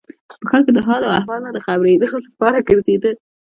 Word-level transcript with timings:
په 0.41 0.45
ښار 0.49 0.61
کې 0.65 0.71
د 0.75 0.79
حال 0.87 1.01
و 1.03 1.13
احوال 1.19 1.41
نه 1.45 1.51
د 1.55 1.59
خبرېدو 1.65 2.19
لپاره 2.27 2.65
ګرځېده. 2.67 3.11